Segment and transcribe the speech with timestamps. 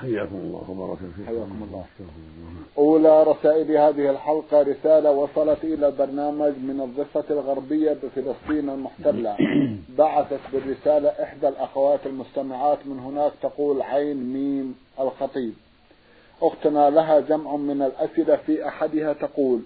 [0.00, 1.26] حياكم الله وبارك فيكم.
[1.26, 1.84] حياكم الله.
[2.78, 9.36] أولى رسائل هذه الحلقة رسالة وصلت إلى البرنامج من الضفة الغربية بفلسطين المحتلة.
[9.98, 15.54] بعثت بالرسالة إحدى الأخوات المستمعات من هناك تقول عين ميم الخطيب.
[16.42, 19.60] أختنا لها جمع من الأسئلة في أحدها تقول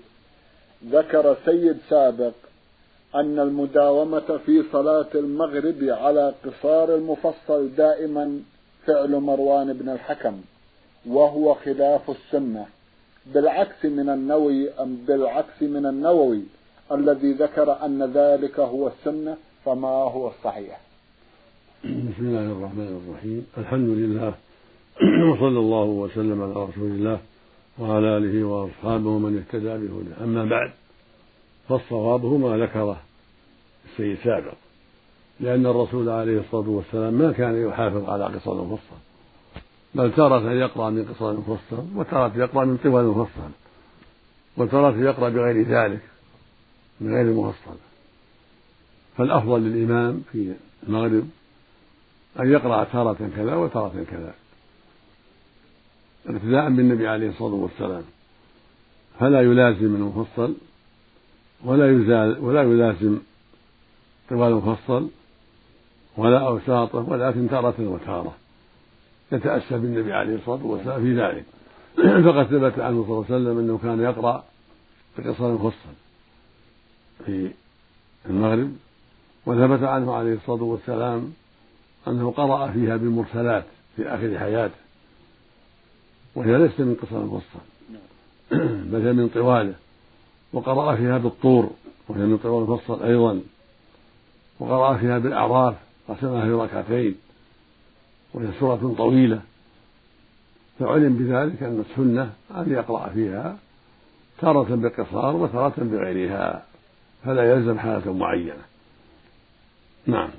[0.87, 2.33] ذكر سيد سابق
[3.14, 8.41] أن المداومة في صلاة المغرب على قصار المفصل دائما
[8.87, 10.41] فعل مروان بن الحكم
[11.07, 12.67] وهو خلاف السنة
[13.27, 14.71] بالعكس من النووي
[15.07, 16.43] بالعكس من النووي
[16.93, 20.81] الذي ذكر أن ذلك هو السنة فما هو الصحيح.
[21.85, 23.47] بسم الله الرحمن الرحيم.
[23.59, 24.35] الحمد لله
[25.33, 27.21] وصلى الله وسلم على رسول الله
[27.79, 30.25] وعلى آله وأصحابه ومن اهتدى بهداه.
[30.25, 30.71] أما بعد
[31.69, 33.01] فالصواب ما ذكره
[33.85, 34.62] السيد سابق.
[35.43, 38.97] لأن الرسول عليه الصلاة والسلام ما كان يحافظ على قصر المفصل
[39.95, 43.51] بل تارة يقرأ من قصر المفصل وتارة يقرأ من طوال المفصل
[44.57, 46.01] وتارة يقرأ بغير ذلك
[47.01, 47.77] من غير المفصل
[49.17, 50.55] فالأفضل للإمام في
[50.89, 51.29] المغرب
[52.41, 54.35] أن يقرأ تارة كذا وتارة كذا
[56.27, 58.03] ابتداء بالنبي عليه الصلاة والسلام.
[59.20, 60.55] فلا يلازم المفصل
[61.64, 63.19] ولا يزال ولا يلازم
[64.30, 65.09] طوال المفصل
[66.17, 67.74] ولا أوساطة ولكن تارة.
[67.78, 68.34] وتارة
[69.33, 71.45] يتأسى بالنبي عليه الصلاة والسلام في ذلك.
[72.24, 74.45] فقد ثبت عنه صلى الله عليه وسلم أنه كان يقرأ
[75.18, 75.95] بقصر المفصل
[77.27, 77.50] في
[78.27, 78.73] المغرب
[79.46, 81.33] وثبت عنه عليه الصلاة والسلام
[82.08, 83.64] أنه قرأ فيها بالمرسلات
[83.96, 84.83] في آخر حياته.
[86.34, 87.64] وهي ليست من قصر المفصل
[88.92, 89.74] بل هي من طواله.
[90.52, 91.70] وقرأ فيها بالطور
[92.08, 93.40] وهي من طوال المفصل أيضا.
[94.61, 95.74] وقرأ فيها بالأعراف
[96.08, 97.14] قسمها في ركعتين
[98.35, 99.40] وهي سورة طويلة.
[100.79, 103.57] فعلم بذلك أن السنة أن يقرأ فيها
[104.41, 106.67] تارة بقصار وتارة بغيرها
[107.24, 108.64] فلا يلزم حالة معينة.
[110.07, 110.30] نعم.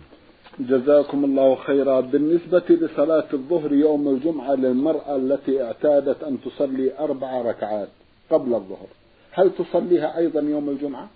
[0.59, 2.02] جزاكم الله خيرا.
[2.02, 7.90] بالنسبة لصلاة الظهر يوم الجمعة للمرأة التي اعتادت أن تصلي أربع ركعات
[8.29, 8.88] قبل الظهر
[9.31, 11.09] هل تصليها أيضا يوم الجمعة؟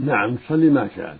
[0.00, 1.18] نعم تصلي ما شاءت.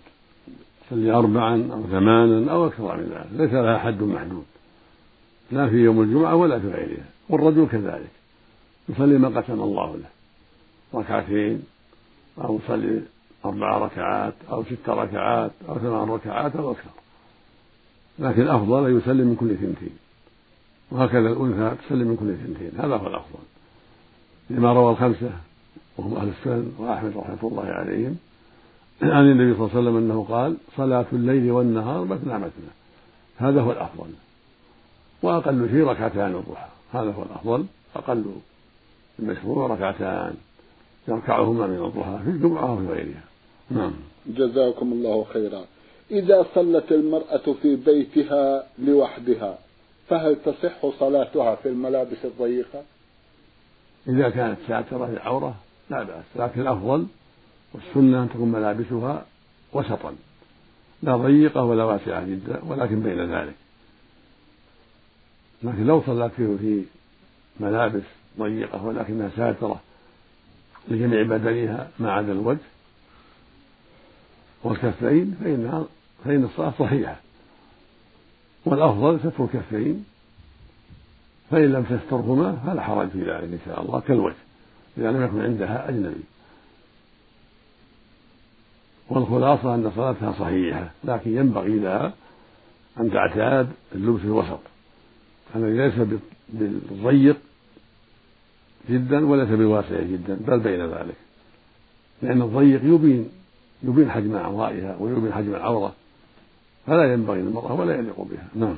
[0.91, 4.45] تصلي أربعا أو ثمانا أو أكثر من ذلك ليس لها حد محدود.
[5.53, 7.05] لا في يوم الجمعة ولا في غيرها.
[7.29, 8.11] والرجل كذلك.
[8.89, 10.09] يصلي ما قسم الله له.
[10.95, 11.63] ركعتين
[12.39, 13.03] أو يصلي
[13.45, 16.91] أربع ركعات أو ست ركعات أو ثمان ركعات أو أكثر.
[18.19, 19.97] لكن الأفضل أن يسلم من كل اثنتين
[20.91, 23.39] وهكذا الأنثى تسلم من كل اثنتين هذا هو الأفضل.
[24.51, 25.31] لما روى الخمسة
[25.99, 28.17] وهم أهل السنن وأحمد رحمة الله عليهم
[29.03, 32.71] عن النبي صلى الله عليه وسلم أنه قال صلاة الليل والنهار مثنى مثنى.
[33.37, 34.11] هذا هو الأفضل.
[35.23, 36.69] وأقل شيء ركعتان الضحى.
[36.93, 37.65] هذا هو الأفضل.
[37.97, 38.25] أقل
[39.19, 40.35] المشروع ركعتان.
[41.09, 43.25] يركعهما من الضحى في الجمعة وفي غيرها.
[43.71, 43.93] نعم.
[44.27, 45.65] جزاكم الله خيرا.
[46.11, 49.59] إذا صلت المرأة في بيتها لوحدها
[50.09, 52.83] فهل تصح صلاتها في الملابس الضيقة؟
[54.09, 55.55] إذا كانت ساترة للعورة
[55.91, 56.25] لا بأس.
[56.37, 57.07] لكن الأفضل
[57.73, 59.27] والسنة أن تكون ملابسها
[59.73, 60.15] وسطا.
[61.03, 63.55] لا ضيقة ولا واسعة جدا ولكن بين ذلك.
[65.63, 66.85] لكن لو صلت فيه في
[67.61, 68.03] ملابس
[68.39, 69.81] ضيقة ولكنها ساترة
[70.89, 72.59] لجميع بدنها ما عدا الوجه
[74.65, 75.85] والكفين فإنها
[76.25, 77.17] فإن الصلاة صحيحة.
[78.65, 80.05] والأفضل ستر الكفين
[81.51, 84.35] فإن لم تسترهما فلا حرج في ذلك إن شاء الله كالوجه
[84.99, 86.25] إذا لم يكن عندها أجنبي.
[89.11, 92.13] والخلاصة أن صلاتها صحيحة لكن ينبغي لها
[93.01, 94.61] أن تعتاد اللبس الوسط
[95.57, 95.95] الذي ليس
[96.49, 97.37] بالضيق
[98.91, 101.17] جدا وليس بالواسع جدا بل بين ذلك.
[102.23, 103.29] لأن الضيق يبين
[103.83, 105.93] يبين حجم أعضائها ويبين حجم العورة
[106.87, 108.49] فلا ينبغي للمرأة ولا يليق بها.
[108.55, 108.77] نعم.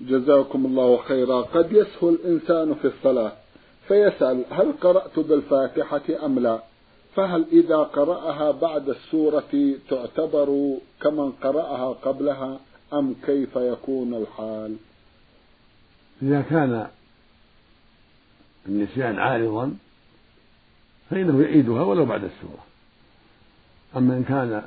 [0.00, 1.40] جزاكم الله خيرا.
[1.40, 3.32] قد يسهو الإنسان في الصلاة
[3.88, 6.62] فيسأل هل قرأت بالفاتحة أم لا؟
[7.14, 12.60] فهل إذا قرأها بعد السورة تعتبر كمن قرأها قبلها
[12.92, 14.76] أم كيف يكون الحال؟
[16.22, 16.86] إذا كان
[18.68, 19.76] النسيان عارضا
[21.10, 22.64] فإنه يعيدها ولو بعد السورة.
[23.96, 24.62] أما إن كان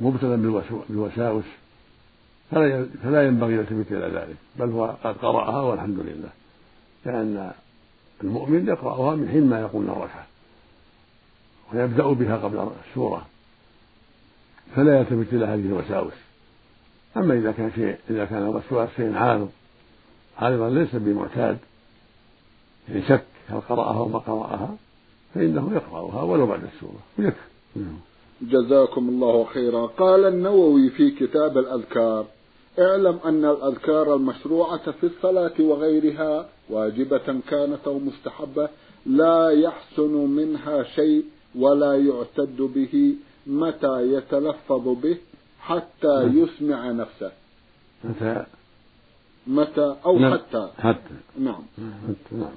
[0.00, 0.36] مبتلا
[0.88, 1.44] بالوساوس
[3.02, 6.28] فلا ينبغي يلتفت إلى ذلك بل هو قد قرأها والحمد لله
[7.06, 7.52] لأن
[8.24, 10.26] المؤمن يقرأها من حين ما يقوم الركعة
[11.74, 13.26] ويبدأ بها قبل السورة
[14.76, 16.12] فلا يلتفت إلى هذه الوساوس.
[17.16, 19.50] أما إذا كان شيء إذا كان الوسواس شيء عارض
[20.38, 21.58] عارضا ليس بمعتاد
[22.88, 24.76] يعني شك هل قرأها أو ما قرأها
[25.34, 27.48] فإنه يقرأها ولو بعد السورة ويكفي.
[28.42, 29.86] جزاكم الله خيرا.
[29.86, 32.26] قال النووي في كتاب الأذكار
[32.78, 38.68] اعلم أن الأذكار المشروعة في الصلاة وغيرها واجبة كانت أو مستحبة
[39.06, 41.24] لا يحسن منها شيء
[41.54, 43.14] ولا يعتد به
[43.46, 45.18] متى يتلفظ به
[45.60, 46.38] حتى نعم.
[46.38, 47.32] يسمع نفسه.
[48.04, 48.46] متى؟
[49.46, 50.32] متى أو نعم.
[50.32, 50.70] حتى.
[50.78, 51.14] حتى.
[51.38, 51.62] نعم.
[52.08, 52.50] حتى, نعم.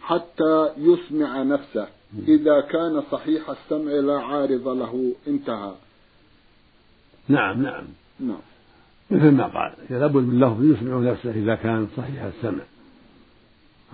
[0.00, 1.88] حتى يسمع نفسه.
[2.28, 5.74] إذا كان صحيح السمع لا عارض له انتهى.
[7.28, 7.84] نعم نعم.
[8.20, 8.40] نعم.
[9.10, 12.64] مثل ما قال لابد من لفظ يسمع نفسه إذا كان صحيح السمع.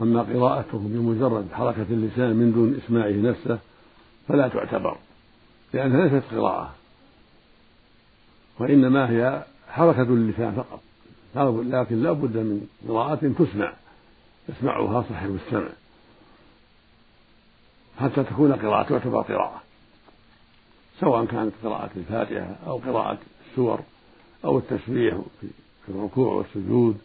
[0.02, 3.58] أما قراءته بمجرد حركة اللسان من دون إسماعه نفسه
[4.28, 4.96] فلا تعتبر
[5.72, 6.74] لأنها ليست قراءة
[8.58, 10.80] وإنما هي حركة اللسان فقط.
[11.64, 13.72] لكن لا بد من قراءة تسمع
[14.48, 15.68] يسمعها صاحب السمع.
[18.00, 19.62] حتى تكون قراءة تعتبر قراءة
[21.00, 23.18] سواء كانت قراءة الفاتحة أو قراءة
[23.50, 23.80] السور
[24.44, 26.98] أو التسبيح في الركوع والسجود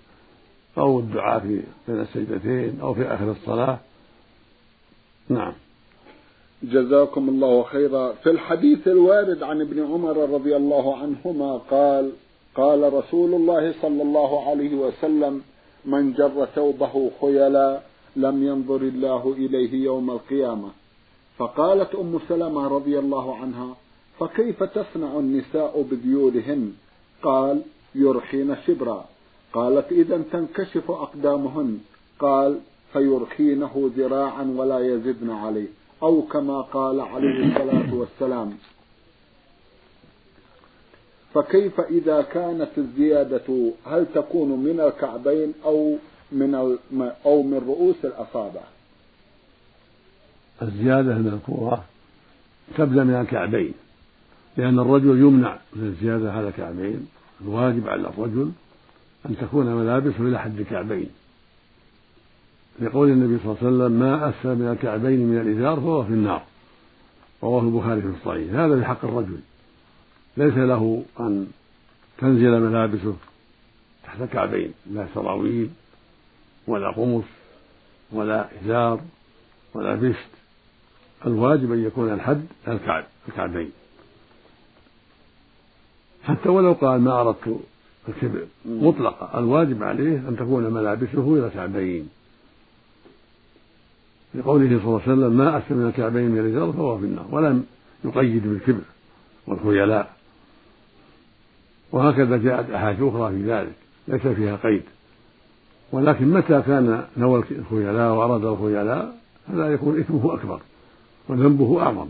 [0.77, 3.79] أو الدعاء في بين السجدتين أو في آخر الصلاة.
[5.29, 5.53] نعم.
[6.63, 8.11] جزاكم الله خيرا.
[8.11, 12.11] في الحديث الوارد عن ابن عمر رضي الله عنهما قال
[12.55, 15.41] قال رسول الله صلى الله عليه وسلم
[15.85, 17.79] من جر ثوبه خيلا
[18.15, 20.69] لم ينظر الله إليه يوم القيامة.
[21.37, 23.75] فقالت أم سلمة رضي الله عنها
[24.19, 26.73] فكيف تصنع النساء بذيولهن؟
[27.23, 27.61] قال
[27.95, 29.05] يرخين شبرا.
[29.53, 31.79] قالت إذا تنكشف أقدامهن.
[32.19, 32.59] قال
[32.93, 35.78] فيرخينه ذراعا ولا يزدن عليه.
[36.03, 38.53] أو كما قال عليه الصلاة والسلام.
[41.33, 45.95] فكيف إذا كانت الزيادة هل تكون من الكعبين أو
[46.31, 46.55] من
[47.25, 48.61] أو من رؤوس الأصابع؟
[50.61, 51.83] الزيادة المذكورة
[52.77, 53.73] تبدأ من الكعبين
[54.57, 57.07] لأن الرجل يمنع من الزيادة على الكعبين
[57.41, 58.51] الواجب على الرجل
[59.25, 61.09] أن تكون ملابسه إلى حد الكعبين.
[62.81, 66.43] لقول النبي صلى الله عليه وسلم ما أسفل من الكعبين من الإزار فهو في النار.
[67.43, 68.53] رواه البخاري في الصحيح.
[68.53, 69.39] هذا بحق الرجل.
[70.37, 71.47] ليس له أن
[72.17, 73.15] تنزل ملابسه
[74.03, 74.73] تحت الكعبين.
[74.91, 75.69] لا سراويل
[76.67, 77.23] ولا قمص
[78.11, 79.01] ولا إزار
[79.73, 80.29] ولا بشت
[81.25, 83.71] الواجب أن يكون الحد الكعب الكعبين.
[86.23, 87.59] حتى ولو قال ما أردت
[88.09, 92.09] الكبر مطلقة الواجب عليه أن تكون ملابسه إلى الكعبين.
[94.35, 97.25] لقوله صلى الله عليه وسلم ما أسفل من الكعبين من الإزار فهو في النار.
[97.31, 97.65] ولم
[98.05, 98.81] يقيد بالكبر
[99.47, 100.13] والخيلاء.
[101.91, 103.73] وهكذا جاءت أحاديث أخرى في ذلك
[104.07, 104.83] ليس فيها قيد.
[105.91, 109.15] ولكن متى كان نوى الخيلاء وأراد الخيلاء
[109.47, 110.61] فلا يكون إثمه أكبر
[111.27, 112.07] وذنبه أعظم.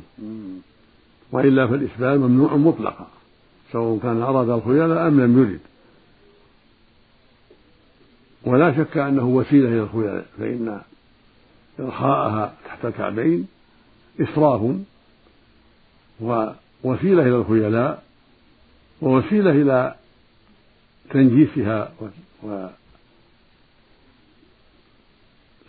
[1.31, 3.07] وإلا فالإسبال ممنوع مطلقا
[3.71, 5.59] سواء كان أراد الخيلاء أم لم يرد.
[8.43, 10.81] ولا شك أنه وسيلة إلى الخيلاء فإن
[11.79, 13.47] إرخاءها تحت الكعبين
[14.21, 14.75] إسراف
[16.21, 18.03] ووسيلة إلى الخيلاء
[19.01, 19.95] ووسيلة إلى
[21.09, 21.91] تنجيسها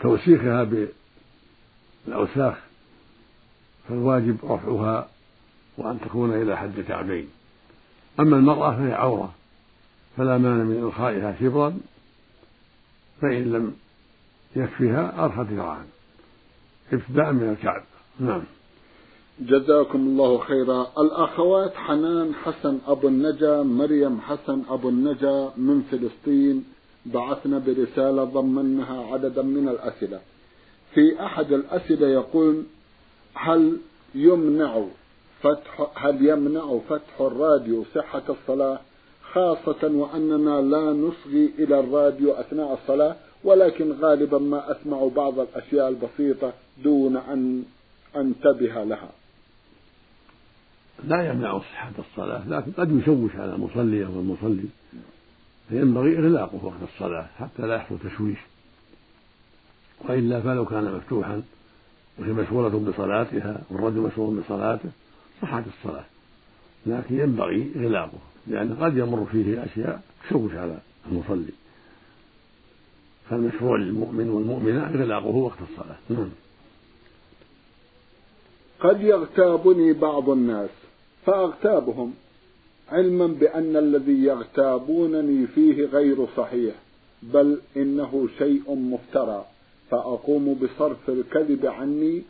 [0.00, 0.88] وتوسيخها
[2.06, 2.54] بالأوساخ
[3.88, 5.08] فالواجب رفعها
[5.78, 7.28] وأن تكون إلى حد الكعبين.
[8.20, 9.34] أما المرأة فهي عورة
[10.16, 11.78] فلا مانع من إلقائها شبرا
[13.20, 13.76] فإن لم
[14.56, 15.86] يكفيها أرخت ذراعا.
[16.92, 17.82] ابتداء من الكعب
[18.20, 18.42] نعم.
[19.40, 20.86] جزاكم الله خيرا.
[20.98, 26.64] الأخوات حنان حسن أبو النجا مريم حسن أبو النجا من فلسطين.
[27.06, 30.20] بعثنا برسالة ضمنها عددا من الأسئلة.
[30.94, 32.62] في أحد الأسئلة يقول
[33.34, 33.76] هل
[34.14, 34.84] يمنع
[35.42, 38.80] فتح هل يمنع فتح الراديو صحة الصلاة؟
[39.32, 46.52] خاصة وأننا لا نصغي إلى الراديو أثناء الصلاة ولكن غالبا ما أسمع بعض الأشياء البسيطة
[46.82, 47.64] دون أن
[48.16, 49.10] أنتبه لها.
[51.04, 54.68] لا يمنع صحة الصلاة لكن قد يشوش على المصلي أو المصلي.
[55.68, 58.38] فينبغي إغلاقه وقت الصلاة حتى لا يحصل تشويش.
[60.00, 61.42] وإلا فلو كان مفتوحا
[62.18, 64.90] وهي مشغولة بصلاتها والرجل مشغول بصلاته
[65.42, 66.04] صحت الصلاة.
[66.86, 71.52] لكن ينبغي إغلاقه لأن قد يمر فيه أشياء تشوش على المصلي.
[73.30, 75.96] فالمشروع للمؤمن والمؤمنة إغلاقه وقت الصلاة.
[76.10, 76.28] نعم.
[78.80, 80.70] قد يغتابني بعض الناس
[81.26, 82.14] فأغتابهم
[82.92, 86.74] علما بأن الذي يغتابونني فيه غير صحيح
[87.22, 89.44] بل إنه شيء مفترى
[89.90, 92.22] فأقوم بصرف الكذب عني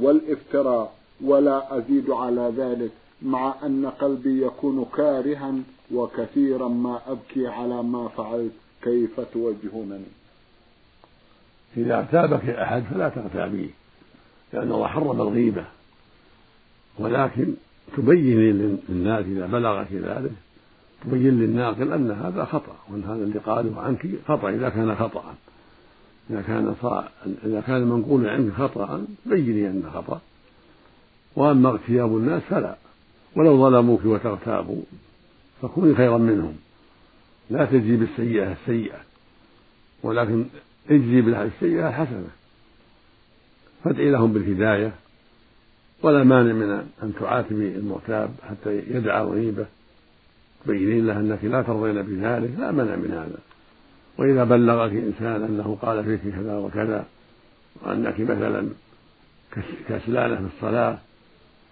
[0.00, 0.94] والإفتراء
[1.24, 2.90] ولا أزيد على ذلك
[3.22, 5.54] مع أن قلبي يكون كارها
[5.94, 10.04] وكثيرا ما أبكي على ما فعلت كيف توجهونني؟
[11.76, 13.70] إذا اغتابك أحد فلا تغتابيه
[14.52, 15.64] لأن الله حرم الغيبة.
[16.98, 17.54] ولكن
[17.96, 18.38] تبين
[18.88, 20.32] للناس إذا بلغك ذلك
[21.04, 25.34] تبين للناقل أن هذا خطأ وأن هذا اللي قاله عنك خطأ إذا كان خطأ.
[26.30, 27.08] إذا كان صا...
[27.44, 30.20] إذا كان منقول عنك خطأ بيني أنه خطأ.
[31.36, 32.76] وأما اغتياب الناس فلا.
[33.36, 34.82] ولو ظلموك وتغتابوا
[35.62, 36.56] فكوني خيرا منهم.
[37.50, 38.98] لا تجزي بالسيئة السيئة.
[40.02, 40.46] ولكن
[40.90, 42.28] اجزي بالسيئة الحسنة.
[43.84, 44.92] فادعي لهم بالهداية.
[46.06, 46.70] ولا مانع من
[47.02, 49.66] أن تعاتبي المغتاب حتى يدعى الغيبة
[50.64, 53.38] تبينين له أنك لا ترضين بذلك لا منع من هذا.
[54.18, 57.06] وإذا بلغك إنسان أنه قال فيك كذا وكذا
[57.82, 58.68] وأنك مثلا
[59.88, 60.98] كسلانة في الصلاة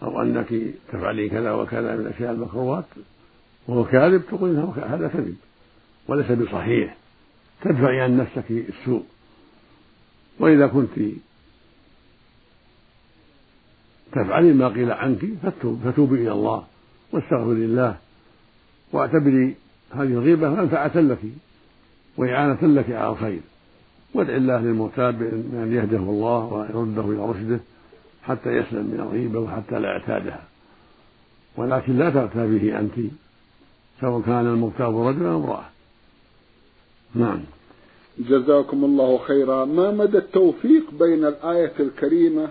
[0.02, 0.54] أو أنك
[0.92, 2.84] تفعلين كذا وكذا من الأشياء المكروهات
[3.68, 5.36] وهو كاذب تقول هذا كذب
[6.08, 6.96] وليس بصحيح.
[7.62, 9.04] تدفعي عن نفسك السوء.
[10.38, 10.98] وإذا كنت
[14.12, 15.18] تفعلين ما قيل عنك
[15.84, 16.64] فتوبي إلى الله
[17.12, 17.96] واستغفري الله
[18.92, 19.54] واعتبري
[19.90, 21.18] هذه الغيبة منفعة لك
[22.16, 23.40] وإعانة لك على الخير.
[24.14, 27.60] وادع الله للمغتاب بأن يهده الله ويرده إلى رشده
[28.22, 30.42] حتى يسلم من الغيبة وحتى لا يعتادها.
[31.56, 32.94] ولكن لا تغتابه أنت
[34.00, 35.64] سواء كان المغتاب رجلا أو امرأة.
[37.14, 37.40] نعم.
[38.18, 39.64] جزاكم الله خيرا.
[39.64, 42.48] ما مدى التوفيق بين الآية الكريمة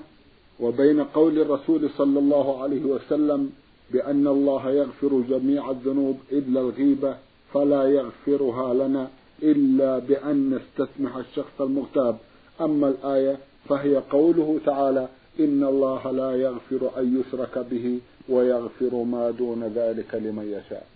[0.59, 3.49] وبين قول الرسول صلى الله عليه وسلم
[3.91, 7.15] بأن الله يغفر جميع الذنوب إلا الغيبة
[7.53, 9.07] فلا يغفرها لنا
[9.43, 12.17] إلا بأن نستسمح الشخص المغتاب.
[12.61, 13.37] أما الآية
[13.69, 15.07] فهي قوله تعالى
[15.39, 20.87] إن الله لا يغفر أن يشرك به ويغفر ما دون ذلك لمن يشاء.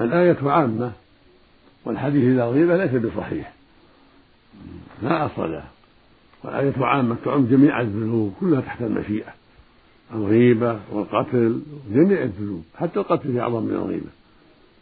[0.00, 0.92] الآية عامة
[1.84, 3.54] والحديث إذا الغيبة ليس بصحيح.
[5.02, 5.77] لا أصل له.
[6.44, 9.34] والآية عامة تعم جميع الذنوب كلها تحت المشيئة.
[10.14, 14.10] الغيبة والقتل جميع الذنوب حتى القتل في أعظم من الغيبة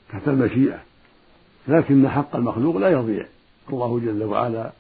[0.09, 0.79] تحت المشيئة.
[1.69, 3.27] لكن حق المخلوق لا يضيع.
[3.71, 4.73] الله جل وعلا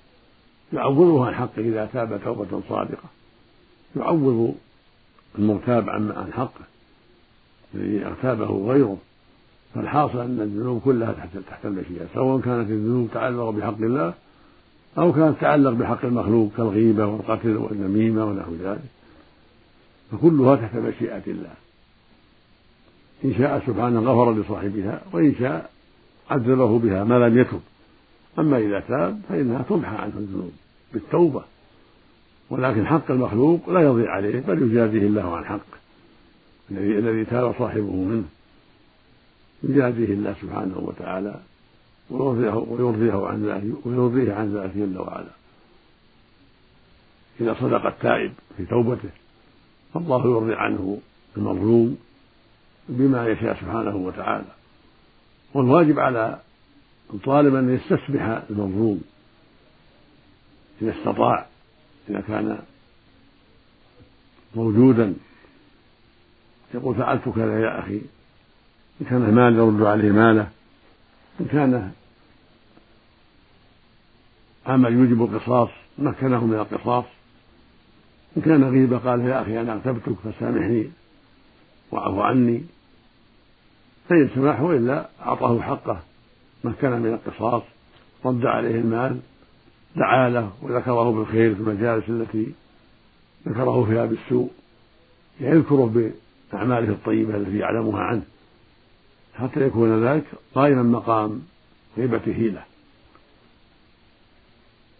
[0.73, 3.09] يعوضه عن حقه إذا تاب توبة صادقة.
[3.97, 4.55] يعوض
[5.39, 6.65] المغتاب عن حقه.
[7.75, 8.99] الذي أغتابه غيره.
[9.75, 14.15] فالحاصل أن الذنوب كلها تحت تحت المشيئة سواء كانت الذنوب تعلق بحق الله
[14.99, 18.85] أو كانت تتعلق بحق المخلوق كالغيبة والقتل والنميمة ونحو ذلك.
[20.13, 21.55] فكلها تحت مشيئة الله.
[23.25, 25.71] إن شاء سبحانه غفر لصاحبها وإن شاء
[26.31, 27.61] عذبه بها ما لم يتب.
[28.39, 30.53] أما إذا تاب فإنها تمحى عنه الذنوب
[30.93, 31.43] بالتوبة.
[32.51, 35.77] ولكن حق المخلوق لا يضيع عليه بل يجازيه الله عن حقه.
[36.71, 38.25] الذي الذي تاب صاحبه منه
[39.63, 41.41] يجازيه الله سبحانه وتعالى
[42.11, 45.31] ويرضيه ويرضيه عن ذلك ويرضيه عن ذلك جل وعلا.
[47.41, 49.11] إذا صدق التائب في توبته
[49.95, 50.99] فالله يرضي عنه
[51.37, 51.99] المظلوم
[52.89, 54.53] بما يشاء سبحانه وتعالى.
[55.55, 56.41] والواجب على
[57.15, 59.03] الطالب أن يستسمح المظلوم.
[60.83, 61.47] إذا استطاع
[62.09, 62.59] إذا كان
[64.55, 65.15] موجودا.
[66.75, 68.01] يقول فعلت كذا يا أخي
[69.01, 70.51] إن كان مال يرد عليه ماله.
[71.41, 71.93] إن كان
[74.67, 77.05] عمل يوجب القصاص مكنه من القصاص.
[78.37, 80.91] إن كان غيبة قال يا أخي أنا أغتبتك فسامحني
[81.91, 82.63] واعف عني.
[84.09, 86.01] فإن سمح وإلا أعطاه حقه
[86.65, 87.63] مكنه من القصاص
[88.25, 89.21] رد عليه المال
[89.97, 92.53] دعا له وذكره بالخير في المجالس التي
[93.49, 94.51] ذكره فيها بالسوء
[95.41, 96.13] يذكره
[96.53, 98.23] بأعماله الطيبة التي يعلمها عنه.
[99.39, 100.25] حتى يكون ذلك
[100.55, 101.43] قائما مقام
[101.99, 102.63] غيبة هيلة.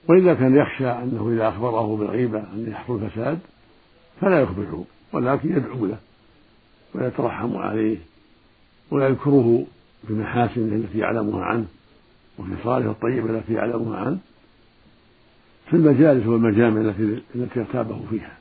[0.09, 3.39] وإذا كان يخشى أنه إذا أخبره بالغيبة أن يحصل فساد
[4.21, 5.99] فلا يخبره ولكن يدعو له
[6.95, 7.99] ويترحم عليه
[8.91, 9.67] ويذكره
[10.05, 11.67] بمحاسنه التي يعلمها عنه
[12.39, 14.19] وفي صالح الطيبة التي يعلمها عنه
[15.71, 18.37] في المجالس والمجامع التي التي ارتابه فيها.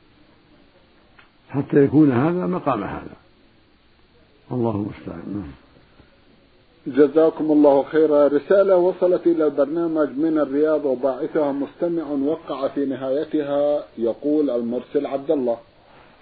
[1.50, 3.16] حتى يكون هذا مقام هذا.
[4.52, 5.52] الله المستعان.
[6.86, 8.28] جزاكم الله خيرا.
[8.28, 13.84] رسالة وصلت إلى البرنامج من الرياض وباعثها مستمع وقع في نهايتها.
[13.98, 15.56] يقول المرسل عبد الله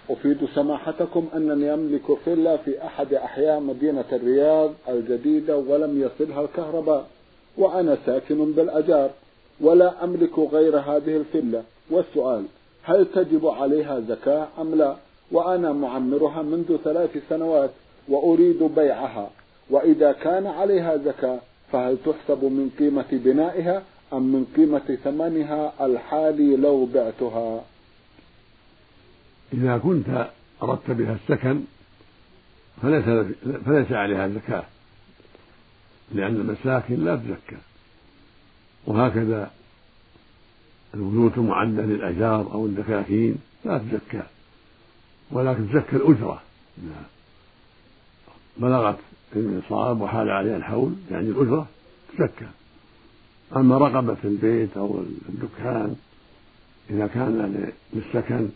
[0.09, 7.07] أفيد سماحتكم أنني أملك فيلا في أحد أحياء مدينة الرياض الجديدة ولم يصلها الكهرباء
[7.57, 9.09] وأنا ساكن بالأجار
[9.61, 12.43] ولا أملك غير هذه الفيلا والسؤال
[12.83, 14.95] هل تجب عليها زكاة أم لا؟
[15.31, 17.69] وأنا معمرها منذ ثلاث سنوات
[18.09, 19.29] وأريد بيعها.
[19.69, 21.39] وإذا كان عليها زكاة
[21.71, 27.63] فهل تحسب من قيمة بنائها أم من قيمة ثمنها الحالي لو بعتها؟
[29.53, 30.29] إذا كنت
[30.63, 31.61] أردت بها السكن
[32.81, 33.05] فليس
[33.65, 34.63] فليس عليها زكاة
[36.13, 37.57] لأن المساكن لا تزكى.
[38.87, 39.51] وهكذا
[40.93, 44.23] البيوت المعدة للأجار أو الدكاكين لا تزكى
[45.31, 46.41] ولكن تزكى الأجرة.
[48.57, 48.99] بلغت
[49.39, 51.67] النصاب وحال عليها الحول يعني الأجرة
[52.13, 52.47] تزكى
[53.55, 55.95] أما رقبة البيت أو الدكان
[56.89, 58.49] إذا كان للسكن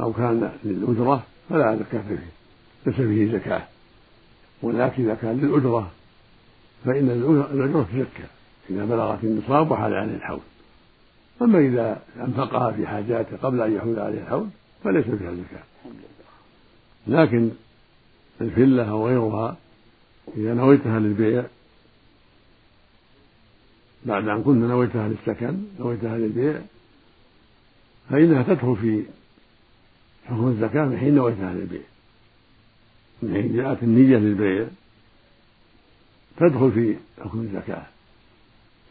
[0.00, 2.30] أو كان للأجرة فلا زكاة فيه
[2.86, 3.62] ليس فيه زكاة.
[4.62, 5.90] ولكن إذا كان للأجرة
[6.84, 7.10] فإن
[7.54, 8.28] الأجرة تزكى
[8.70, 10.40] إذا بلغت النصاب وحال عليه الحول.
[11.42, 14.48] أما إذا أنفقها في حاجاته قبل أن يحول عليه الحول
[14.84, 15.62] فليس فيها زكاة.
[17.06, 17.50] لكن
[18.40, 19.56] الفلة أو غيرها
[20.36, 21.44] إذا نويتها للبيع
[24.04, 26.60] بعد أن كنت نويتها للسكن نويتها للبيع
[28.10, 29.04] فإنها تدخل في
[30.26, 31.82] حكم الزكاة من حين نويتها للبيع.
[33.22, 34.66] من حين جاءت النية للبيع
[36.36, 37.86] تدخل في حكم الزكاة.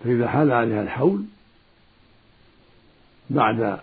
[0.03, 1.23] فإذا حال عليها الحول
[3.29, 3.79] بعد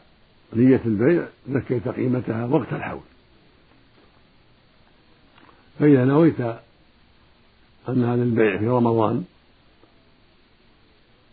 [0.52, 3.00] نية البيع زكيت قيمتها وقت الحول.
[5.78, 6.58] فإذا نويت
[7.88, 9.24] أنها للبيع في رمضان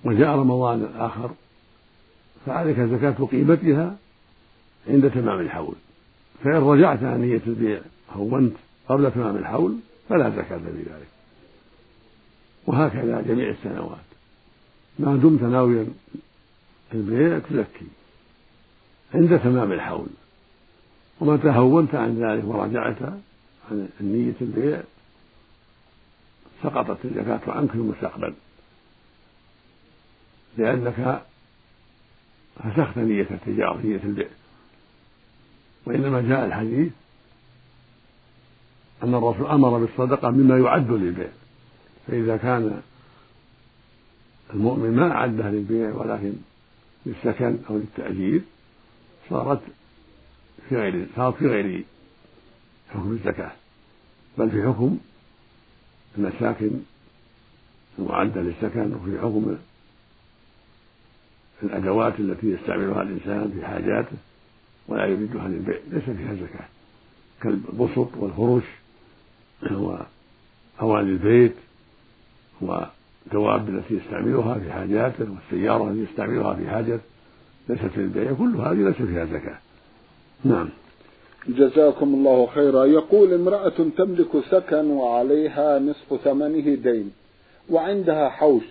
[0.03, 1.31] وجاء رمضان آخر
[2.45, 3.95] فعليك زكاة قيمتها
[4.87, 5.75] عند تمام الحول.
[6.43, 7.81] فإن رجعت عن نية البيع
[8.13, 8.53] هونت
[8.89, 9.75] قبل تمام الحول
[10.09, 11.07] فلا زكاة في ذلك.
[12.67, 14.05] وهكذا جميع السنوات.
[14.99, 15.87] ما دمت ناويا
[16.93, 17.85] البيع تزكي
[19.13, 20.07] عند تمام الحول.
[21.19, 23.01] ومتى هونت عن ذلك ورجعت
[23.71, 24.81] عن نية البيع
[26.65, 28.33] سقطت الزكاة عنك في المستقبل.
[30.57, 31.21] لأنك
[32.55, 34.27] فسخت نية التجارة نية البيع.
[35.85, 36.93] وإنما جاء الحديث
[39.03, 41.29] أن الرسول أمر بالصدقة مما يعد للبيع.
[42.07, 42.81] فإذا كان
[44.53, 46.33] المؤمن ما أعدها للبيع ولكن
[47.05, 48.41] للسكن أو للتأجير
[49.29, 49.61] صارت
[50.69, 51.83] في غير صارت في غير
[52.89, 53.51] حكم الزكاة
[54.37, 54.97] بل في حكم
[56.17, 56.71] المساكن
[57.99, 59.55] المعدة للسكن وفي حكم
[61.63, 64.17] الأدوات التي يستعملها الإنسان في حاجاته
[64.87, 66.67] ولا يريدها للبيع ليس فيها زكاة.
[67.41, 68.63] كالبسط والفرش
[69.71, 71.55] وأواني البيت
[72.61, 77.03] والدواب التي يستعملها في حاجاته والسيارة التي يستعملها في حاجته
[77.69, 79.57] ليست للبيع كل هذه ليس فيها زكاة.
[80.43, 80.69] نعم.
[81.47, 82.85] جزاكم الله خيرا.
[82.85, 87.11] يقول امرأة تملك سكن وعليها نصف ثمنه دين
[87.69, 88.63] وعندها حوش.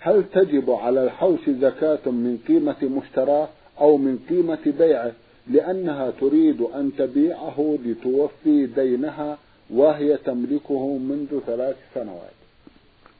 [0.00, 3.48] هل تجب على الحوش زكاة من قيمة مشتراه
[3.80, 5.12] أو من قيمة بيعه؟
[5.50, 9.38] لأنها تريد أن تبيعه لتوفي دينها
[9.70, 12.36] وهي تملكه منذ ثلاث سنوات.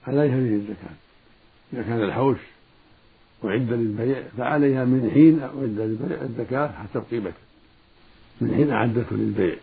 [0.06, 0.96] عليها فيه الزكاة.
[1.72, 2.38] إذا كان الحوش
[3.44, 7.41] أعد للبيع فعليها من حين أعد للبيع الزكاة حسب قيمته
[8.40, 9.56] من حين أعدته للبيع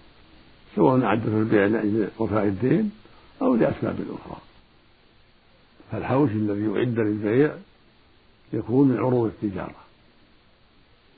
[0.75, 2.91] سواء أعدته للبيع لأجل وفاء الدين
[3.41, 4.41] أو لأسباب أخرى.
[5.91, 7.55] فالحوش الذي أعد للبيع
[8.53, 9.75] يكون من عروض التجارة.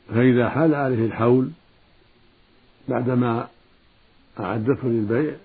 [0.10, 1.50] فإذا حال عليه الحول
[2.88, 3.48] بعدما
[4.40, 5.36] أعدته للبيع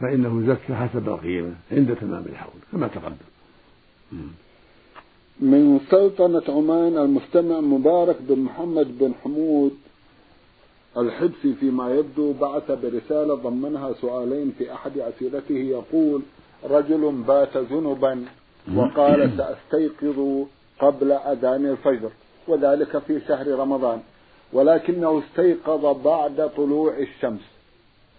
[0.00, 3.28] فإنه زكى حسب القيمة عند تمام الحول كما تقدم.
[5.40, 9.76] من سلطنة عمان المستمع مبارك بن محمد بن حمود.
[11.00, 16.22] الحبسي فيما يبدو بعث برسالة ضمنها سؤالين في أحد أسئلته يقول
[16.64, 18.24] رجل بات جنبا
[18.76, 20.46] وقال سأستيقظ
[20.80, 22.10] قبل أذان الفجر
[22.48, 24.00] وذلك في شهر رمضان
[24.52, 27.40] ولكنه استيقظ بعد طلوع الشمس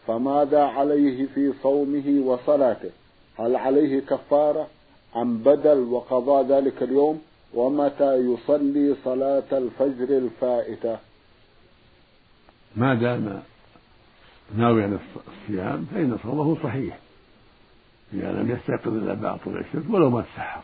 [0.08, 2.90] فماذا عليه في صومه وصلاته؟
[3.38, 4.68] هل عليه كفارة
[5.16, 7.22] أم بدل وقضاء ذلك اليوم؟
[7.54, 11.09] ومتى يصلي صلاة الفجر الفائتة؟
[12.76, 13.42] ما دام
[14.58, 16.98] ناويا الصيام فإن صومه صحيح.
[18.14, 20.62] إذا لم يستيقظ إلا بعد طلوع الشمس ولو ما تسحر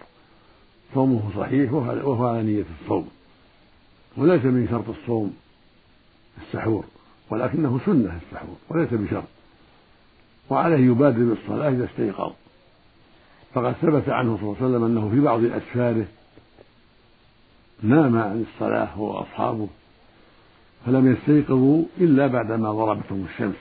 [0.94, 3.10] صومه صحيح وهو على نية الصوم.
[4.18, 5.38] وليس من شرط الصوم
[6.42, 6.86] السحور
[7.30, 9.24] ولكنه سنة السحور وليس بشرط.
[10.50, 12.34] وعليه يبادر بالصلاة إذا استيقظ.
[13.54, 16.06] فقد ثبت عنه صلى الله عليه وسلم أنه في بعض أسفاره
[17.84, 19.68] نام عن الصلاة هو وأصحابه.
[20.86, 23.56] فلم يستيقظوا إلا بعدما ضربتهم الشمس.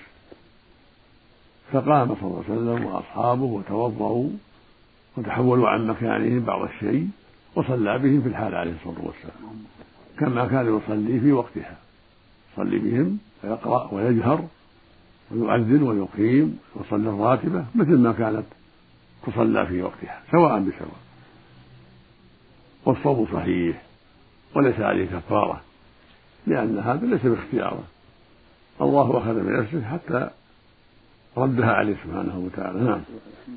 [1.72, 4.28] فقام صلى الله عليه وسلم وأصحابه وتوضأوا
[5.16, 7.08] وتحولوا عن مكانهم بعض الشيء
[7.54, 9.64] وصلى بهم في الحال عليه الصلاة والسلام.
[10.18, 11.76] كما كان يصلي في وقتها.
[12.52, 14.44] يصلي بهم ويقرأ ويجهر
[15.30, 18.44] ويؤذن ويقيم ويصلي الراتبة مثل ما كانت
[19.26, 21.00] تصلى في وقتها سواء بسواء
[22.84, 23.82] والصوم صحيح
[24.54, 25.60] وليس عليه كفارة.
[26.46, 27.84] لأن هذا ليس باختياره.
[28.80, 30.30] الله أخذ بنفسه حتى
[31.36, 32.80] ردها عليه سبحانه وتعالى.
[32.80, 33.00] نعم.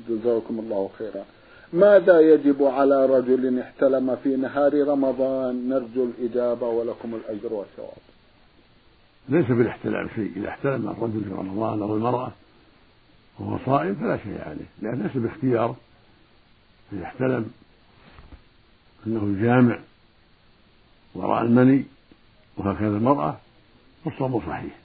[0.08, 1.24] جزاكم الله خيرا.
[1.72, 8.02] ماذا يجب على رجل احتلم في نهار رمضان؟ نرجو الإجابة ولكم الأجر والثواب.
[9.28, 10.32] ليس بالاحتلام شيء.
[10.36, 12.32] إذا احتلم الرجل في رمضان أو المرأة
[13.38, 14.66] وهو صائم فلا شيء عليه.
[14.82, 15.76] لأن ليس باختيار.
[16.92, 17.50] إذا احتلم
[19.06, 19.78] أنه جامع
[21.14, 21.84] وراء المني
[22.58, 23.36] وهكذا المرأة
[24.04, 24.76] فالصوم صحيح.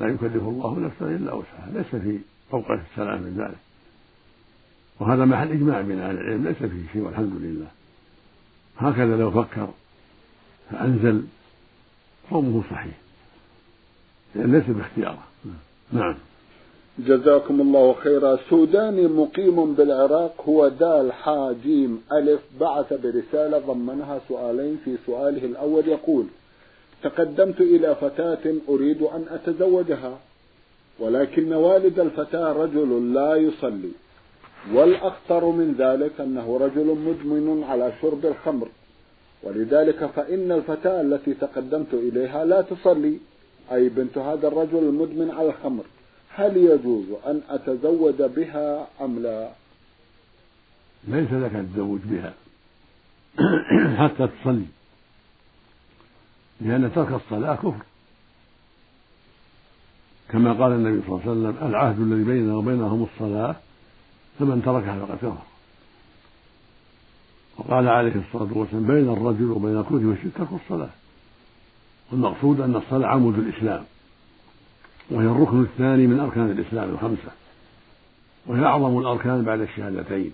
[0.00, 1.68] لا يكلف الله نفسا إلا وسعها.
[1.74, 2.18] ليس في
[2.52, 3.58] أوقات السلام من ذلك.
[5.00, 6.48] وهذا محل إجماع بين أهل العلم.
[6.48, 7.66] ليس فيه شيء والحمد لله.
[8.78, 9.68] هكذا لو فكر
[10.70, 11.24] فأنزل
[12.30, 12.94] صومه صحيح.
[14.34, 15.24] لأن ليس باختياره.
[15.92, 16.14] نعم.
[16.98, 18.38] جزاكم الله خيرا.
[18.50, 22.40] سوداني مقيم بالعراق هو دال حا جيم ألف.
[22.60, 25.88] بعث برسالة ضمنها سؤالين في سؤاله الأول.
[25.88, 26.26] يقول
[27.02, 30.18] تقدمت إلى فتاة أريد أن أتزوجها
[30.98, 33.90] ولكن والد الفتاة رجل لا يصلي
[34.72, 38.68] والأخطر من ذلك أنه رجل مدمن على شرب الخمر
[39.42, 43.18] ولذلك فإن الفتاة التي تقدمت إليها لا تصلي.
[43.72, 45.84] أي بنت هذا الرجل المدمن على الخمر
[46.34, 49.50] هل يجوز أن أتزوج بها أم لا؟
[51.08, 52.34] ليس لك أن تتزوج بها.
[54.00, 54.66] حتى تصلي.
[56.60, 57.82] لأن ترك الصلاة كفر.
[60.28, 63.56] كما قال النبي صلى الله عليه وسلم العهد الذي بيننا وبينهم الصلاة
[64.38, 65.42] فمن تركها فقد كفر.
[67.58, 70.90] وقال عليه الصلاة والسلام بين الرجل وبين الكفر والشرك ترك الصلاة.
[72.12, 73.84] والمقصود أن الصلاة عمود الإسلام.
[75.10, 77.32] وهي الركن الثاني من أركان الإسلام الخمسة.
[78.46, 80.32] وهي أعظم الأركان بعد الشهادتين.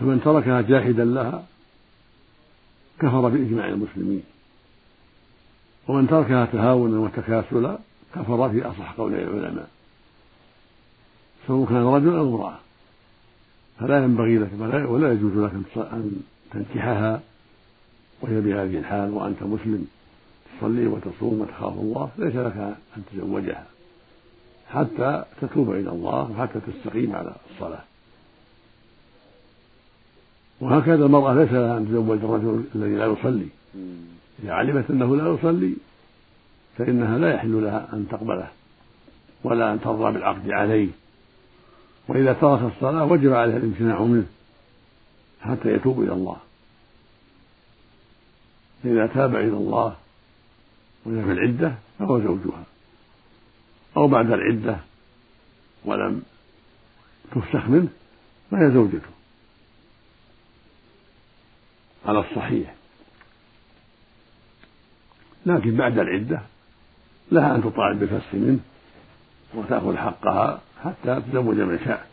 [0.00, 1.44] فمن تركها جاحدا لها
[2.98, 4.22] كفر بإجماع المسلمين.
[5.88, 7.78] ومن تركها تهاونا وتكاسلا
[8.14, 9.68] كفر في أصح قول العلماء.
[11.46, 12.58] سواء كان رجل أو امرأة.
[13.80, 14.50] فلا ينبغي لك
[14.88, 17.20] ولا يجوز لك أن تنكحها
[18.20, 19.86] وهي بهذه الحال وأنت مسلم.
[20.58, 22.56] تصلي وتصوم وتخاف الله ليس لك
[22.96, 23.66] أن تزوجها.
[24.68, 27.82] حتى تتوب إلى الله وحتى تستقيم على الصلاة.
[30.60, 33.46] وهكذا المرأة ليس لها أن تزوج الرجل الذي لا يصلي.
[34.42, 35.74] إذا علمت أنه لا يصلي
[36.78, 38.50] فإنها لا يحل لها أن تقبله
[39.44, 40.88] ولا أن ترضى بالعقد عليه.
[42.08, 44.26] وإذا ترك الصلاة وجب عليها الامتناع منه
[45.40, 46.36] حتى يتوب إلى الله.
[48.82, 49.96] فإذا تاب إلى الله
[51.04, 52.64] وهي في العدة فهو زوجها.
[53.96, 54.76] أو بعد العدة
[55.84, 56.22] ولم
[57.32, 57.88] تفسخ منه
[58.50, 59.10] فهي زوجته.
[62.06, 62.74] على الصحيح.
[65.46, 66.40] لكن بعد العدة
[67.32, 68.58] لها أن تطالب بالفسخ منه
[69.54, 72.06] وتأخذ حقها حتى تزوج من شاءت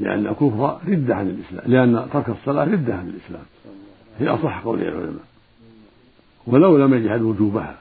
[0.00, 3.44] لأن الكفر ردة عن الإسلام لأن ترك الصلاة ردة عن الإسلام
[4.18, 5.24] في أصح قول العلماء.
[6.46, 7.76] ولو لم يجحد وجوبها.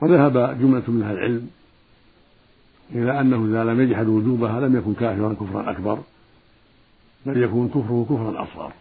[0.00, 1.50] وذهب جملة من أهل العلم
[2.94, 5.98] إلى أنه إذا لم يجحد وجوبها لم يكن كافرا كفرا أكبر
[7.26, 8.72] بل يكون كفره كفرا أصغر.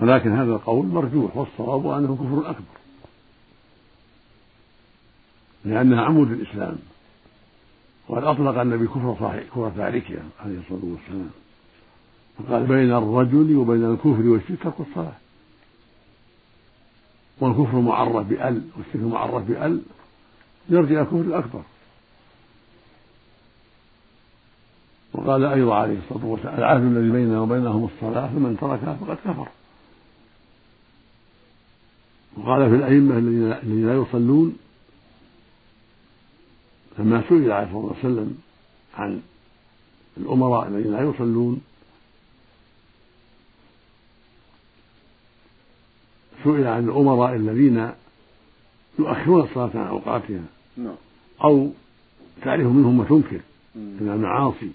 [0.00, 2.82] ولكن هذا القول مرجوح والصواب أنه كفر أكبر.
[5.64, 6.76] لأنها عمود الإسلام
[8.08, 11.30] وقد أطلق النبي كفر صحيح كفر تاركها عليه الصلاة والسلام.
[12.38, 15.16] فقال بين الرجل وبين الكفر والشرك ترك الصلاة.
[17.40, 19.82] والكفر معرف بأل والشرك معرف بأل
[20.68, 21.62] يرجع الكفر الأكبر.
[25.12, 29.48] وقال أيضا عليه الصلاة والسلام العهد الذي بيننا وبينهم الصلاة فمن تركها فقد كفر.
[32.36, 34.56] وقال في الأئمة الذين لا يصلون
[36.98, 38.34] لما سئل عليه الصلاة والسلام
[38.94, 39.20] عن
[40.16, 41.60] الأمراء الذين لا يصلون
[46.44, 47.90] سئل عن الأمراء الذين
[48.98, 50.44] يؤخرون الصلاة عن أوقاتها
[50.76, 50.94] نعم.
[51.44, 51.70] أو
[52.42, 53.40] تعرف منهم وتنكر
[53.74, 54.70] من المعاصي.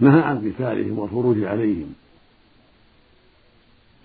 [0.00, 1.94] نهى عن قتالهم والخروج عليهم.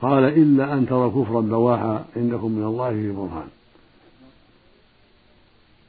[0.02, 3.48] قال إلا أن ترى كفرا بواحا عندكم من الله في برهان.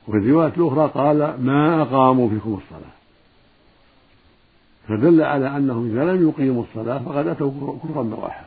[0.09, 2.97] وفي الرواية الأخرى قال ما أقاموا فيكم الصلاة.
[4.89, 8.45] فدل على أنهم إذا لم يقيموا الصلاة فقد أتوا كفرا بواحا.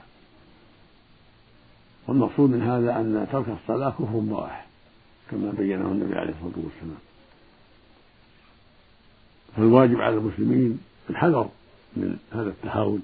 [2.08, 4.68] والمقصود من هذا أن ترك الصلاة كفر بواح
[5.32, 7.00] كما بينه النبي عليه الصلاة والسلام.
[9.58, 11.50] فالواجب على المسلمين الحذر
[11.98, 13.04] من هذا التهاون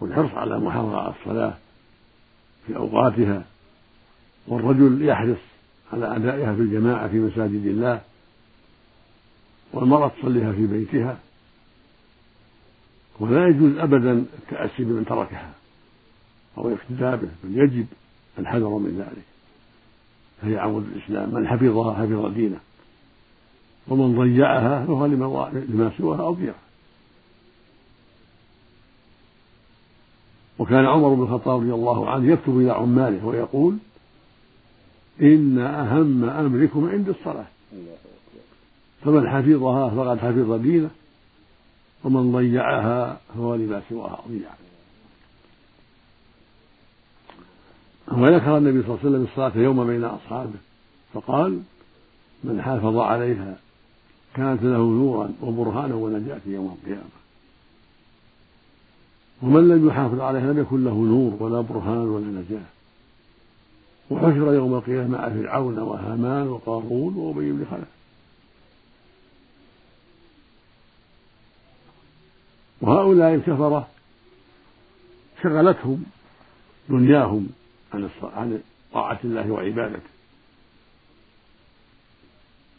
[0.00, 1.54] والحرص على محافظة على الصلاة.
[2.66, 3.44] في أوقاتها
[4.46, 5.38] والرجل يحرص
[5.92, 8.00] على أدائها في الجماعة في مساجد الله
[9.72, 11.18] والمرأة تصليها في بيتها
[13.20, 15.52] ولا يجوز أبدا التأسي بمن تركها
[16.58, 17.86] أو الاقتداء به بل يجب
[18.38, 19.24] الحذر من ذلك.
[20.42, 22.58] فهي عمود الإسلام من حفظها حفظ دينه
[23.88, 26.54] ومن ضيعها فهو لما سواها أضيع.
[30.66, 33.76] وكان عمر بن الخطاب رضي الله عنه يكتب إلى عماله ويقول
[35.20, 37.46] إن أهم أمركم عند الصلاة.
[39.04, 40.90] فمن حفظها فقد حفظ دينه
[42.04, 44.48] ومن ضيعها فهو لما سواها أضيع
[48.12, 50.58] وذكر النبي صلى الله عليه وسلم الصلاة يوم بين أصحابه
[51.14, 51.60] فقال
[52.44, 53.56] من حافظ عليها
[54.34, 57.25] كانت له نورا وبرهانا ونجاة يوم القيامة.
[59.42, 62.64] ومن لم يحافظ عليها لم يكن له نور ولا برهان ولا نجاة.
[64.10, 67.88] وحشر يوم القيامة مع فرعون وهامان وقارون وأبي بن خلف.
[72.80, 73.88] وهؤلاء الكفرة
[75.42, 76.04] شغلتهم
[76.88, 77.48] دنياهم
[77.94, 80.10] عن عن طاعة الله وعبادته.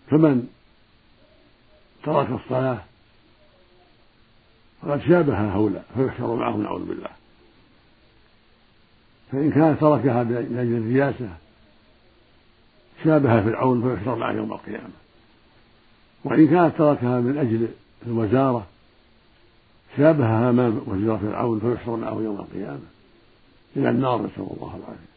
[0.09, 0.47] فمن
[2.03, 2.86] ترك الصلاة
[4.81, 7.09] فقد شابه هؤلاء فيحشر معهم نعوذ بالله.
[9.31, 11.29] فإن كان تركها من أجل الرياسة
[13.03, 14.93] شابه فرعون فيحشر معه يوم القيامة.
[16.23, 17.67] وإن كانت تركها من أجل
[18.07, 18.67] الوزارة
[19.97, 22.79] شابه هامان وزير فرعون فيحشر معه يوم القيامة.
[23.75, 25.07] إلى النار نسأل الله العافية.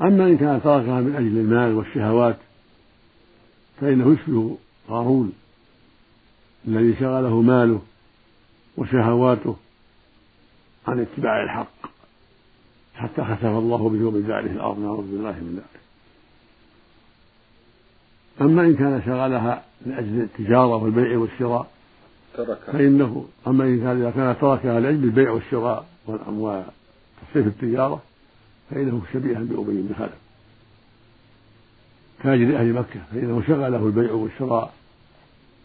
[0.00, 2.36] أما إن كان تركها من أجل المال والشهوات
[3.80, 5.32] فإنه يشبه قارون
[6.68, 7.80] الذي شغله ماله.
[8.76, 9.56] وشهواته
[10.88, 11.90] عن اتباع الحق
[12.94, 15.80] حتى خسف الله به وبداره الأرض نعوذ بالله من ذلك.
[18.40, 21.70] أما إن كان شغلها من أجل التجارة والبيع والشراء
[22.34, 22.72] تركها.
[22.72, 26.64] فإنه أما إن كان إذا كان تركها لأجل البيع والشراء والأموال
[27.22, 28.02] تصريف التجارة
[28.70, 30.18] فإنه شبيها بأبي بن خلف.
[32.22, 34.74] تاجر أهل مكة فإنه شغله البيع والشراء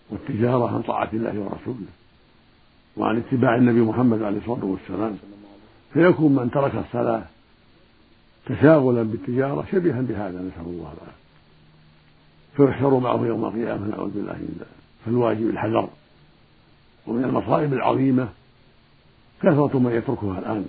[0.10, 2.05] والتجارة عن طاعة الله ورسوله.
[2.98, 5.18] وعن اتباع النبي محمد عليه الصلاة والسلام.
[5.94, 7.24] فيكون من ترك الصلاة
[8.46, 11.26] تشاغلا بالتجارة شبيها بهذا نسأل الله العافية.
[12.58, 14.68] فيحشر معه يوم القيامة نعوذ بالله من ذلك.
[15.06, 15.90] فالواجب الحذر.
[17.08, 18.30] ومن المصائب العظيمة
[19.42, 20.66] كثرة من يتركها الآن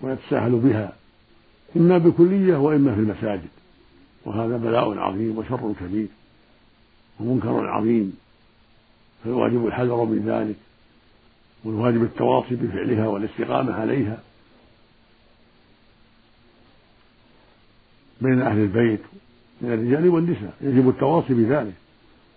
[0.00, 0.92] ويتساهل بها
[1.76, 3.48] إما بكلية وإما في المساجد.
[4.24, 6.06] وهذا بلاء عظيم وشر كبير
[7.20, 8.16] ومنكر عظيم.
[9.24, 10.56] فالواجب الحذر من ذلك.
[11.64, 14.18] والواجب التواصي بفعلها والاستقامة عليها
[18.20, 19.00] بين أهل البيت
[19.60, 20.54] من الرجال والنساء.
[20.60, 21.74] يجب التواصي بذلك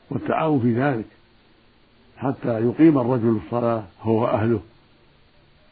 [0.10, 1.06] والتعاون في ذلك
[2.18, 4.62] حتى يقيم الرجل الصلاة هو وأهله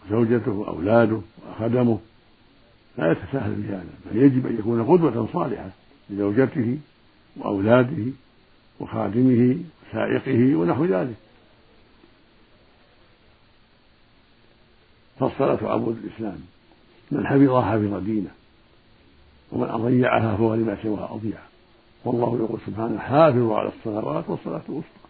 [0.10, 2.00] زوجته وأولاده وخدمه
[2.98, 5.70] لا يتساهل بهذا بل يجب أن يكون قدوة صالحة
[6.10, 6.78] لزوجته
[7.38, 8.12] وأولاده
[8.80, 9.58] وخادمه
[9.90, 11.16] وسائقه ونحو ذلك.
[15.22, 16.40] فالصلاة عمود الإسلام.
[17.12, 18.30] من حفظها حفظ دينه
[19.52, 21.38] ومن أضيعها فهو لما سواها أضيع.
[22.06, 25.02] والله يقول سبحانه حافظوا على الصلوات والصلاة الوسطى.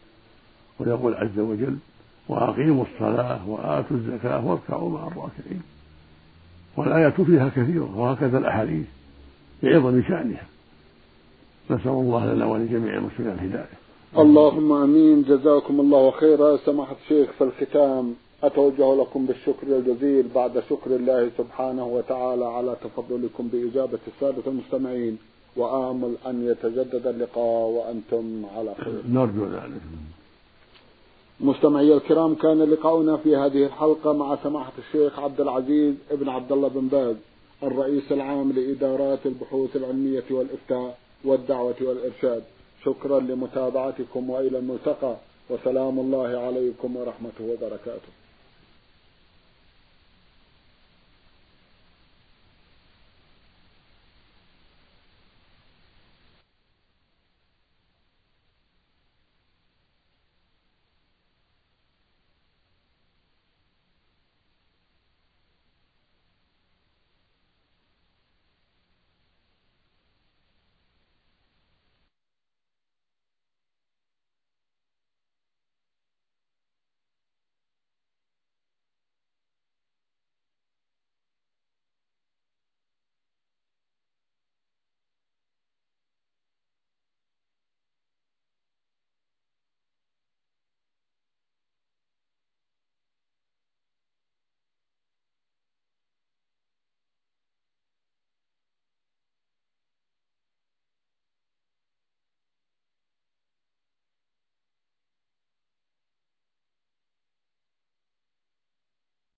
[0.79, 1.77] ويقول عز وجل
[2.27, 5.61] وأقيموا الصلاة وآتوا الزكاة واركعوا مع الراكعين.
[6.77, 8.85] والآيات فيها كثيرة وهكذا الأحاديث
[9.63, 10.45] بعظم شأنها.
[11.71, 13.81] نسأل الله لنا ولجميع المسلمين الهداية.
[14.17, 15.23] اللهم آمين.
[15.23, 16.57] جزاكم الله خيرا.
[16.57, 18.15] سماحة الشيخ في الختام.
[18.43, 25.17] أتوجه لكم بالشكر الجزيل بعد شكر الله سبحانه وتعالى على تفضلكم بإجابة السادة المستمعين
[25.55, 29.01] وآمل أن يتجدد اللقاء وأنتم على خير.
[29.09, 29.81] نرجو ذلك.
[31.39, 36.67] مستمعي الكرام كان لقاؤنا في هذه الحلقة مع سماحة الشيخ عبد العزيز ابن عبد الله
[36.67, 37.15] بن باز
[37.63, 42.43] الرئيس العام لإدارات البحوث العلمية والإفتاء والدعوة والإرشاد
[42.85, 45.15] شكرا لمتابعتكم وإلى الملتقى
[45.49, 48.11] وسلام الله عليكم ورحمته وبركاته